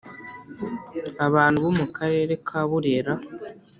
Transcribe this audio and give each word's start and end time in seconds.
Abantu 1.27 1.57
bo 1.65 1.71
mu 1.79 1.85
karere 1.95 2.33
ka 2.47 2.61
burera. 2.69 3.13